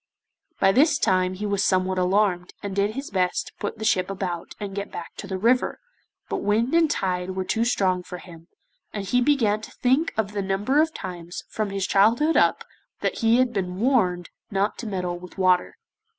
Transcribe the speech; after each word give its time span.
By 0.59 0.71
this 0.71 0.97
time 0.97 1.35
he 1.35 1.45
was 1.45 1.63
somewhat 1.63 1.99
alarmed, 1.99 2.55
and 2.63 2.75
did 2.75 2.95
his 2.95 3.11
best 3.11 3.45
to 3.45 3.53
put 3.59 3.77
the 3.77 3.85
ship 3.85 4.09
about 4.09 4.55
and 4.59 4.73
get 4.73 4.91
back 4.91 5.13
to 5.17 5.27
the 5.27 5.37
river, 5.37 5.79
but 6.27 6.37
wind 6.37 6.73
and 6.73 6.89
tide 6.89 7.35
were 7.35 7.43
too 7.43 7.63
strong 7.63 8.01
for 8.01 8.17
him, 8.17 8.47
and 8.93 9.05
he 9.05 9.21
began 9.21 9.61
to 9.61 9.69
think 9.69 10.11
of 10.17 10.31
the 10.31 10.41
number 10.41 10.81
of 10.81 10.91
times, 10.91 11.43
from 11.49 11.69
his 11.69 11.85
childhood 11.85 12.35
up, 12.35 12.63
that 13.01 13.19
he 13.19 13.37
had 13.37 13.53
been 13.53 13.79
warned 13.79 14.31
not 14.49 14.75
to 14.79 14.87
meddle 14.87 15.19
with 15.19 15.37
water. 15.37 15.75